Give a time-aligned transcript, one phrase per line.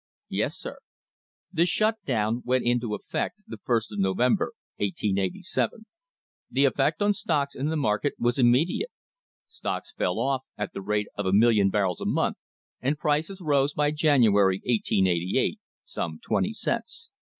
[0.29, 0.77] Yes, sir.*
[1.53, 5.85] The shut down went into effect the first of November, 1887.
[6.49, 8.89] The effect on stocks and the market was immediate
[9.47, 12.37] stocks fell off at the rate of a million barrels a month,
[12.81, 17.11] and prices rose by January, 1888, some twenty cents.